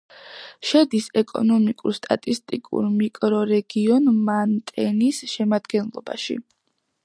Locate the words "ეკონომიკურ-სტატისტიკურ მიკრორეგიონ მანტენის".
1.21-5.23